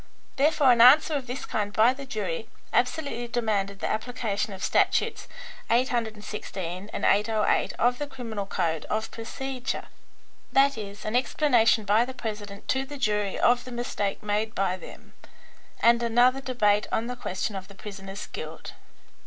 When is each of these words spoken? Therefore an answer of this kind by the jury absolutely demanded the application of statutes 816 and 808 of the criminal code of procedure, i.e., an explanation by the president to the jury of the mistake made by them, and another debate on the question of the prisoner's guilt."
Therefore 0.35 0.71
an 0.71 0.81
answer 0.81 1.13
of 1.13 1.27
this 1.27 1.45
kind 1.45 1.71
by 1.71 1.93
the 1.93 2.07
jury 2.07 2.49
absolutely 2.73 3.27
demanded 3.27 3.79
the 3.81 3.87
application 3.91 4.51
of 4.51 4.63
statutes 4.63 5.27
816 5.69 6.89
and 6.91 7.05
808 7.05 7.73
of 7.73 7.99
the 7.99 8.07
criminal 8.07 8.47
code 8.47 8.85
of 8.85 9.11
procedure, 9.11 9.89
i.e., 10.55 10.97
an 11.03 11.15
explanation 11.15 11.85
by 11.85 12.03
the 12.03 12.15
president 12.15 12.67
to 12.69 12.83
the 12.83 12.97
jury 12.97 13.37
of 13.37 13.63
the 13.63 13.71
mistake 13.71 14.23
made 14.23 14.55
by 14.55 14.75
them, 14.75 15.13
and 15.81 16.01
another 16.01 16.41
debate 16.41 16.87
on 16.91 17.05
the 17.05 17.15
question 17.15 17.55
of 17.55 17.67
the 17.67 17.75
prisoner's 17.75 18.25
guilt." 18.25 18.73